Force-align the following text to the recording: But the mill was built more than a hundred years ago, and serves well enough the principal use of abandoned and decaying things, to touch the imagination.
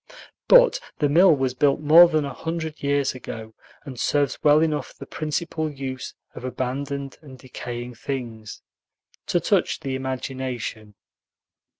But 0.47 0.79
the 0.97 1.07
mill 1.07 1.35
was 1.35 1.53
built 1.53 1.79
more 1.79 2.07
than 2.09 2.25
a 2.25 2.33
hundred 2.33 2.81
years 2.81 3.13
ago, 3.13 3.53
and 3.85 3.99
serves 3.99 4.41
well 4.43 4.59
enough 4.59 4.95
the 4.95 5.05
principal 5.05 5.69
use 5.71 6.15
of 6.33 6.43
abandoned 6.43 7.19
and 7.21 7.37
decaying 7.37 7.93
things, 7.93 8.63
to 9.27 9.39
touch 9.39 9.81
the 9.81 9.93
imagination. 9.93 10.95